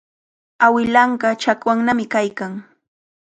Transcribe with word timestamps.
Awilanqa 0.65 1.29
chakwannami 1.41 2.05
kaykan. 2.13 2.53